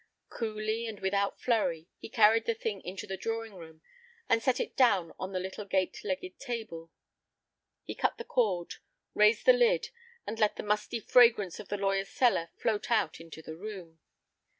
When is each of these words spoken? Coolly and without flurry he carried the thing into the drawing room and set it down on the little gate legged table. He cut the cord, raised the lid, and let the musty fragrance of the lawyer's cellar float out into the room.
Coolly 0.29 0.87
and 0.87 0.99
without 0.99 1.39
flurry 1.39 1.87
he 1.99 2.09
carried 2.09 2.45
the 2.45 2.55
thing 2.55 2.81
into 2.81 3.05
the 3.05 3.17
drawing 3.17 3.53
room 3.53 3.83
and 4.27 4.41
set 4.41 4.59
it 4.59 4.75
down 4.75 5.13
on 5.19 5.31
the 5.31 5.39
little 5.39 5.63
gate 5.63 6.03
legged 6.03 6.39
table. 6.39 6.89
He 7.83 7.93
cut 7.93 8.17
the 8.17 8.25
cord, 8.25 8.73
raised 9.13 9.45
the 9.45 9.53
lid, 9.53 9.89
and 10.25 10.39
let 10.39 10.55
the 10.55 10.63
musty 10.63 10.99
fragrance 10.99 11.59
of 11.59 11.67
the 11.69 11.77
lawyer's 11.77 12.09
cellar 12.09 12.49
float 12.57 12.89
out 12.89 13.19
into 13.19 13.43
the 13.43 13.55
room. 13.55 13.99